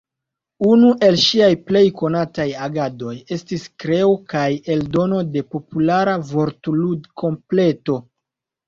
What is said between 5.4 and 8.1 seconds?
populara vortlud-kompleto.